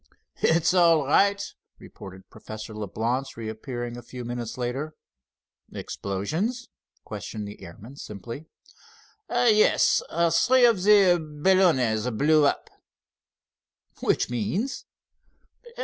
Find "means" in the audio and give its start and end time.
14.27-14.85